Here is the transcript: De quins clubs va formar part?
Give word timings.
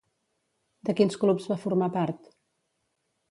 De 0.89 0.95
quins 0.99 1.19
clubs 1.25 1.45
va 1.53 1.59
formar 1.65 1.91
part? 1.97 2.25